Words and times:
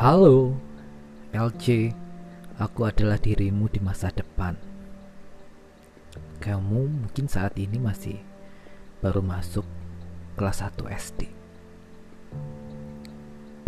Halo, 0.00 0.56
LC. 1.36 1.92
Aku 2.56 2.88
adalah 2.88 3.20
dirimu 3.20 3.68
di 3.68 3.84
masa 3.84 4.08
depan. 4.08 4.56
Kamu 6.40 6.88
mungkin 6.88 7.28
saat 7.28 7.52
ini 7.60 7.76
masih 7.76 8.16
baru 9.04 9.20
masuk 9.20 9.68
kelas 10.40 10.64
1 10.64 10.88
SD. 10.88 11.28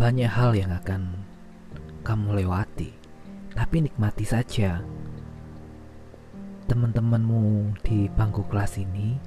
Banyak 0.00 0.32
hal 0.32 0.56
yang 0.56 0.72
akan 0.72 1.20
kamu 2.00 2.40
lewati, 2.40 2.96
tapi 3.52 3.84
nikmati 3.84 4.24
saja. 4.24 4.80
Teman-temanmu 6.64 7.76
di 7.84 8.08
bangku 8.08 8.48
kelas 8.48 8.80
ini, 8.80 9.20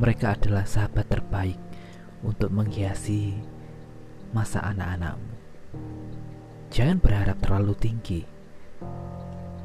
mereka 0.00 0.32
adalah 0.40 0.64
sahabat 0.64 1.04
terbaik 1.04 1.60
untuk 2.24 2.48
menghiasi 2.48 3.55
masa 4.36 4.60
anak-anakmu. 4.68 5.32
Jangan 6.68 7.00
berharap 7.00 7.40
terlalu 7.40 7.72
tinggi, 7.80 8.20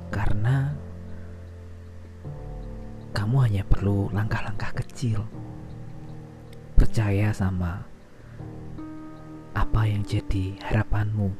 karena 0.07 0.71
kamu 3.11 3.35
hanya 3.43 3.63
perlu 3.67 4.07
langkah-langkah 4.15 4.71
kecil. 4.79 5.27
Percaya 6.79 7.35
sama 7.35 7.83
apa 9.51 9.81
yang 9.83 10.07
jadi 10.07 10.55
harapanmu. 10.63 11.35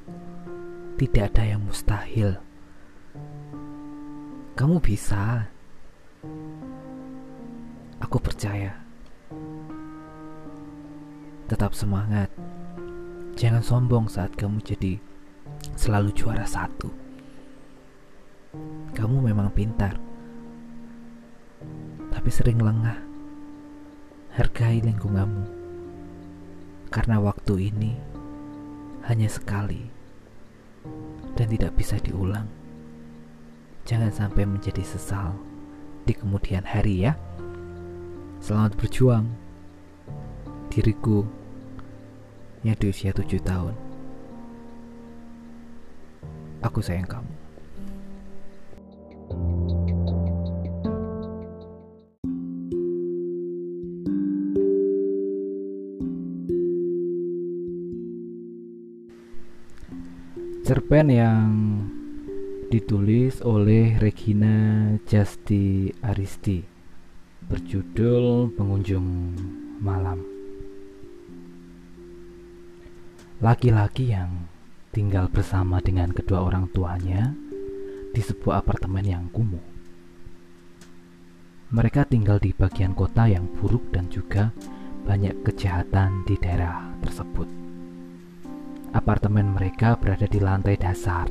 Tidak 1.00 1.32
ada 1.32 1.44
yang 1.56 1.64
mustahil. 1.64 2.36
Kamu 4.60 4.84
bisa. 4.84 5.48
Aku 8.04 8.20
percaya. 8.20 8.76
Tetap 11.48 11.72
semangat. 11.72 12.30
Jangan 13.36 13.64
sombong 13.64 14.06
saat 14.12 14.36
kamu 14.36 14.62
jadi 14.64 15.00
selalu 15.76 16.12
juara 16.14 16.46
satu. 16.46 16.92
Kamu 18.92 19.24
memang 19.24 19.50
pintar, 19.56 19.96
tapi 22.12 22.30
sering 22.30 22.60
lengah. 22.60 23.12
Hargai 24.32 24.80
lingkunganmu, 24.80 25.44
karena 26.88 27.20
waktu 27.20 27.68
ini 27.68 28.00
hanya 29.04 29.28
sekali 29.28 29.92
dan 31.36 31.52
tidak 31.52 31.76
bisa 31.76 32.00
diulang. 32.00 32.48
Jangan 33.84 34.08
sampai 34.08 34.48
menjadi 34.48 34.80
sesal 34.88 35.36
di 36.08 36.16
kemudian 36.16 36.64
hari, 36.64 37.12
ya. 37.12 37.20
Selamat 38.40 38.80
berjuang, 38.80 39.28
diriku 40.72 41.28
yang 42.62 42.78
di 42.78 42.94
usia 42.94 43.10
tujuh 43.10 43.42
tahun. 43.42 43.74
Aku 46.62 46.78
sayang 46.78 47.10
kamu. 47.10 47.34
Cerpen 60.62 61.12
yang 61.12 61.50
ditulis 62.72 63.44
oleh 63.44 64.00
Regina 64.00 64.88
Justi 65.04 65.92
Aristi 66.00 66.64
berjudul 67.50 68.56
Pengunjung 68.56 69.36
Malam. 69.84 70.41
Laki-laki 73.42 74.14
yang 74.14 74.46
tinggal 74.94 75.26
bersama 75.26 75.82
dengan 75.82 76.14
kedua 76.14 76.46
orang 76.46 76.70
tuanya 76.70 77.34
di 78.14 78.22
sebuah 78.22 78.62
apartemen 78.62 79.02
yang 79.02 79.26
kumuh. 79.34 79.66
Mereka 81.74 82.06
tinggal 82.06 82.38
di 82.38 82.54
bagian 82.54 82.94
kota 82.94 83.26
yang 83.26 83.50
buruk 83.58 83.90
dan 83.90 84.14
juga 84.14 84.54
banyak 85.10 85.42
kejahatan 85.42 86.22
di 86.30 86.38
daerah 86.38 86.86
tersebut. 87.02 87.50
Apartemen 88.94 89.58
mereka 89.58 89.98
berada 89.98 90.30
di 90.30 90.38
lantai 90.38 90.78
dasar 90.78 91.26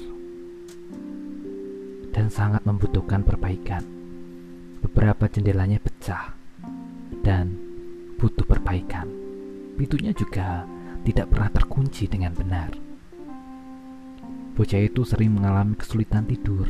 dan 2.11 2.27
sangat 2.27 2.67
membutuhkan 2.67 3.23
perbaikan. 3.23 3.87
Beberapa 4.83 5.31
jendelanya 5.31 5.79
pecah 5.79 6.35
dan 7.23 7.55
butuh 8.19 8.43
perbaikan. 8.51 9.07
Pintunya 9.79 10.11
juga 10.11 10.67
tidak 11.05 11.33
pernah 11.33 11.51
terkunci 11.53 12.07
dengan 12.07 12.33
benar. 12.37 12.71
Bocah 14.57 14.83
itu 14.83 15.07
sering 15.09 15.41
mengalami 15.41 15.79
kesulitan 15.79 16.29
tidur 16.29 16.69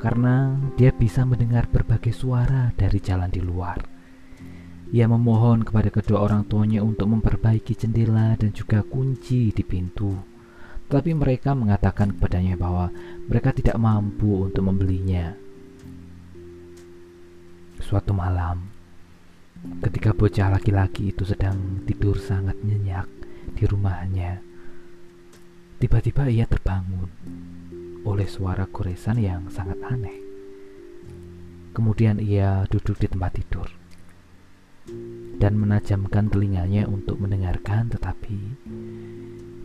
karena 0.00 0.56
dia 0.80 0.96
bisa 0.96 1.28
mendengar 1.28 1.68
berbagai 1.68 2.16
suara 2.16 2.72
dari 2.72 2.98
jalan 3.04 3.28
di 3.28 3.44
luar. 3.44 3.76
Ia 4.90 5.06
memohon 5.06 5.62
kepada 5.62 5.92
kedua 5.92 6.24
orang 6.24 6.48
tuanya 6.48 6.82
untuk 6.82 7.06
memperbaiki 7.06 7.78
jendela 7.78 8.34
dan 8.34 8.50
juga 8.50 8.82
kunci 8.82 9.54
di 9.54 9.62
pintu. 9.62 10.16
Tapi 10.90 11.14
mereka 11.14 11.54
mengatakan 11.54 12.10
kepadanya 12.16 12.58
bahwa 12.58 12.90
mereka 13.30 13.54
tidak 13.54 13.78
mampu 13.78 14.50
untuk 14.50 14.66
membelinya. 14.66 15.38
Suatu 17.78 18.10
malam, 18.10 18.66
ketika 19.86 20.10
bocah 20.10 20.58
laki-laki 20.58 21.14
itu 21.14 21.22
sedang 21.22 21.86
tidur 21.86 22.18
sangat 22.18 22.58
nyenyak, 22.58 23.06
di 23.54 23.64
rumahnya. 23.64 24.40
Tiba-tiba 25.80 26.28
ia 26.28 26.44
terbangun 26.44 27.08
oleh 28.04 28.28
suara 28.28 28.68
goresan 28.68 29.20
yang 29.20 29.48
sangat 29.48 29.80
aneh. 29.84 30.16
Kemudian 31.70 32.20
ia 32.20 32.66
duduk 32.68 32.98
di 32.98 33.06
tempat 33.08 33.40
tidur 33.40 33.68
dan 35.40 35.56
menajamkan 35.56 36.28
telinganya 36.28 36.84
untuk 36.84 37.16
mendengarkan, 37.16 37.88
tetapi 37.88 38.38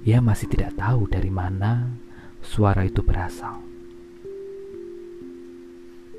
ia 0.05 0.21
masih 0.21 0.47
tidak 0.47 0.77
tahu 0.79 1.09
dari 1.09 1.33
mana 1.33 1.91
suara 2.39 2.85
itu 2.85 3.01
berasal. 3.01 3.59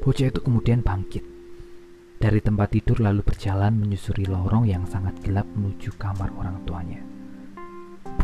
Bocah 0.02 0.28
itu 0.30 0.38
kemudian 0.42 0.86
bangkit 0.86 1.24
dari 2.16 2.38
tempat 2.40 2.74
tidur 2.74 3.02
lalu 3.02 3.22
berjalan 3.26 3.74
menyusuri 3.74 4.26
lorong 4.26 4.66
yang 4.66 4.86
sangat 4.86 5.18
gelap 5.22 5.46
menuju 5.54 5.94
kamar 5.98 6.30
orang 6.34 6.62
tuanya. 6.66 7.15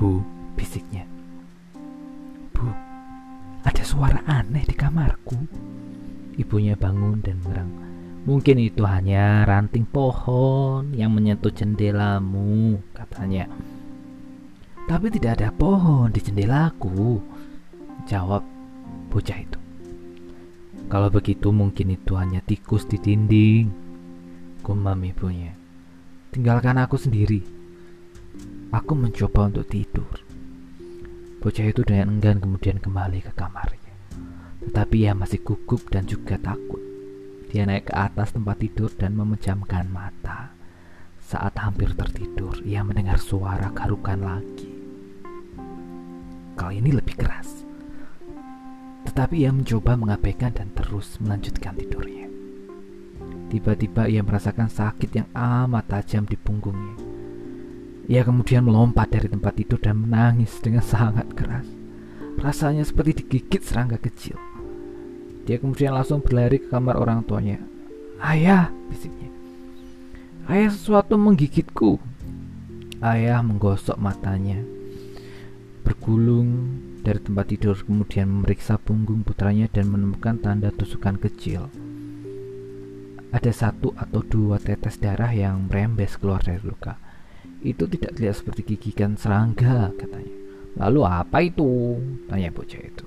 Bu, 0.02 0.18
bisiknya. 0.58 1.06
Bu, 2.50 2.66
ada 3.62 3.86
suara 3.86 4.18
aneh 4.26 4.66
di 4.66 4.74
kamarku. 4.74 5.38
Ibunya 6.34 6.74
bangun 6.74 7.22
dan 7.22 7.38
merang. 7.46 7.70
Mungkin 8.26 8.58
itu 8.58 8.82
hanya 8.82 9.46
ranting 9.46 9.86
pohon 9.86 10.90
yang 10.90 11.14
menyentuh 11.14 11.54
jendelamu, 11.54 12.82
katanya. 12.90 13.46
Tapi 14.90 15.06
tidak 15.14 15.38
ada 15.38 15.54
pohon 15.54 16.10
di 16.10 16.19
jendelaku, 16.19 17.22
jawab 18.10 18.42
bocah 19.06 19.38
itu. 19.38 19.58
Kalau 20.90 21.14
begitu 21.14 21.54
mungkin 21.54 21.94
itu 21.94 22.19
hanya 22.19 22.42
tikus 22.42 22.90
di 22.90 22.98
dinding, 22.98 23.70
gumam 24.66 24.98
ibunya. 25.06 25.54
Tinggalkan 26.34 26.82
aku 26.82 26.98
sendiri. 26.98 27.62
Aku 28.72 28.97
mencoba 28.97 29.53
untuk 29.53 29.69
tidur. 29.69 30.16
Bocah 31.44 31.69
itu 31.69 31.84
dengan 31.84 32.16
enggan 32.16 32.41
kemudian 32.41 32.81
kembali 32.81 33.21
ke 33.21 33.37
kamarnya. 33.37 33.93
Tetapi 34.65 34.97
ia 34.97 35.12
masih 35.12 35.44
gugup 35.44 35.93
dan 35.93 36.09
juga 36.09 36.41
takut. 36.41 36.81
Dia 37.53 37.69
naik 37.69 37.93
ke 37.93 37.94
atas 37.94 38.32
tempat 38.32 38.56
tidur 38.65 38.88
dan 38.97 39.12
memejamkan 39.12 39.93
mata. 39.93 40.56
Saat 41.20 41.61
hampir 41.61 41.93
tertidur, 41.93 42.64
ia 42.64 42.81
mendengar 42.81 43.20
suara 43.20 43.69
garukan 43.76 44.17
lagi. 44.25 44.73
Kali 46.56 46.81
ini 46.81 46.96
lebih 46.96 47.12
keras. 47.20 47.69
Tetapi 49.05 49.44
ia 49.44 49.52
mencoba 49.52 50.00
mengabaikan 50.00 50.56
dan 50.56 50.73
terus 50.73 51.20
melanjutkan 51.20 51.76
tidurnya. 51.76 52.25
Tiba-tiba 53.52 54.08
ia 54.08 54.25
merasakan 54.25 54.73
sakit 54.73 55.12
yang 55.12 55.29
amat 55.37 55.93
tajam 55.93 56.25
di 56.25 56.41
punggungnya. 56.41 57.12
Ia 58.10 58.26
kemudian 58.26 58.66
melompat 58.66 59.14
dari 59.14 59.31
tempat 59.31 59.54
tidur 59.54 59.78
dan 59.78 60.02
menangis 60.02 60.58
dengan 60.58 60.82
sangat 60.82 61.31
keras. 61.38 61.66
Rasanya 62.43 62.82
seperti 62.82 63.22
digigit 63.22 63.62
serangga 63.62 64.00
kecil. 64.00 64.34
Dia 65.46 65.58
kemudian 65.58 65.94
langsung 65.94 66.22
berlari 66.22 66.58
ke 66.62 66.70
kamar 66.70 66.99
orang 66.99 67.22
tuanya. 67.26 67.58
Ayah, 68.22 68.70
bisiknya. 68.90 69.31
Ayah 70.46 70.70
sesuatu 70.70 71.19
menggigitku. 71.19 71.99
Ayah 73.02 73.43
menggosok 73.43 73.99
matanya. 73.99 74.62
Bergulung 75.82 76.78
dari 77.02 77.19
tempat 77.19 77.50
tidur 77.50 77.75
kemudian 77.75 78.31
memeriksa 78.31 78.78
punggung 78.78 79.26
putranya 79.26 79.66
dan 79.66 79.90
menemukan 79.90 80.38
tanda 80.38 80.70
tusukan 80.70 81.19
kecil. 81.19 81.66
Ada 83.34 83.50
satu 83.50 83.90
atau 83.98 84.22
dua 84.22 84.62
tetes 84.62 85.02
darah 85.02 85.34
yang 85.34 85.66
merembes 85.66 86.14
keluar 86.14 86.38
dari 86.38 86.62
luka. 86.62 87.01
Itu 87.62 87.87
tidak 87.87 88.19
terlihat 88.19 88.37
seperti 88.43 88.75
gigitan 88.75 89.14
serangga, 89.14 89.94
katanya. 89.94 90.35
Lalu 90.82 91.00
apa 91.06 91.38
itu? 91.47 91.99
Tanya 92.26 92.50
bocah 92.50 92.82
itu. 92.82 93.05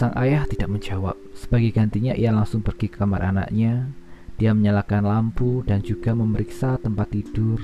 Sang 0.00 0.16
ayah 0.16 0.48
tidak 0.48 0.70
menjawab. 0.70 1.18
Sebagai 1.36 1.76
gantinya 1.76 2.16
ia 2.16 2.32
langsung 2.32 2.64
pergi 2.64 2.88
ke 2.88 3.02
kamar 3.02 3.20
anaknya. 3.20 3.92
Dia 4.40 4.56
menyalakan 4.56 5.04
lampu 5.04 5.60
dan 5.68 5.84
juga 5.84 6.16
memeriksa 6.16 6.80
tempat 6.80 7.12
tidur. 7.12 7.60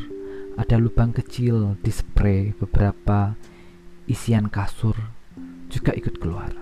Ada 0.60 0.76
lubang 0.76 1.16
kecil 1.16 1.80
di 1.80 1.88
spray 1.88 2.52
beberapa 2.56 3.36
isian 4.04 4.52
kasur 4.52 4.96
juga 5.68 5.92
ikut 5.96 6.16
keluar. 6.20 6.52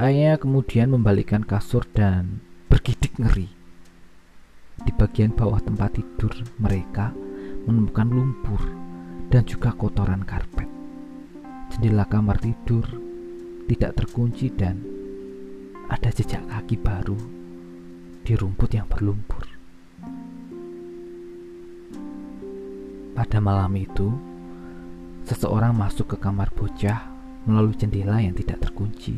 Ayah 0.00 0.40
kemudian 0.40 0.92
membalikkan 0.92 1.44
kasur 1.44 1.84
dan 1.92 2.40
bergidik 2.72 3.16
ngeri. 3.20 3.59
Bagian 5.00 5.32
bawah 5.32 5.64
tempat 5.64 5.96
tidur 5.96 6.28
mereka 6.60 7.08
menemukan 7.64 8.04
lumpur 8.04 8.60
dan 9.32 9.48
juga 9.48 9.72
kotoran 9.72 10.28
karpet. 10.28 10.68
Jendela 11.72 12.04
kamar 12.04 12.36
tidur 12.36 12.84
tidak 13.64 13.96
terkunci 13.96 14.52
dan 14.52 14.84
ada 15.88 16.12
jejak 16.12 16.44
kaki 16.44 16.76
baru 16.76 17.16
di 18.28 18.36
rumput 18.36 18.76
yang 18.76 18.84
berlumpur. 18.92 19.48
Pada 23.16 23.40
malam 23.40 23.72
itu, 23.80 24.12
seseorang 25.24 25.72
masuk 25.72 26.12
ke 26.12 26.16
kamar 26.20 26.52
bocah 26.52 27.08
melalui 27.48 27.72
jendela 27.72 28.20
yang 28.20 28.36
tidak 28.36 28.68
terkunci 28.68 29.16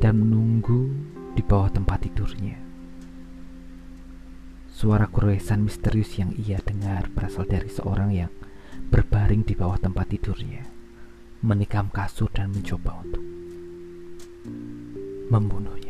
dan 0.00 0.24
menunggu 0.24 0.88
di 1.36 1.44
bawah 1.44 1.68
tempat 1.68 2.08
tidurnya. 2.08 2.63
Suara 4.74 5.06
keresan 5.06 5.70
misterius 5.70 6.18
yang 6.18 6.34
ia 6.34 6.58
dengar 6.58 7.06
berasal 7.14 7.46
dari 7.46 7.70
seorang 7.70 8.10
yang 8.10 8.32
berbaring 8.90 9.46
di 9.46 9.54
bawah 9.54 9.78
tempat 9.78 10.10
tidurnya, 10.10 10.66
menikam 11.46 11.94
kasur 11.94 12.26
dan 12.34 12.50
mencoba 12.50 12.98
untuk 13.06 13.22
membunuhnya. 15.30 15.83